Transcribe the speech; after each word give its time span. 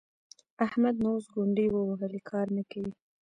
احمد 0.65 0.95
نو 1.03 1.07
اوس 1.15 1.25
ګونډې 1.35 1.65
ووهلې؛ 1.69 2.21
کار 2.29 2.47
نه 2.55 2.63
کوي. 2.71 2.91